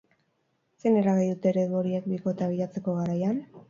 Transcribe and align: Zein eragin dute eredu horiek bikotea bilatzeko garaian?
Zein 0.85 0.97
eragin 1.03 1.29
dute 1.35 1.53
eredu 1.53 1.79
horiek 1.83 2.11
bikotea 2.17 2.53
bilatzeko 2.57 3.01
garaian? 3.03 3.45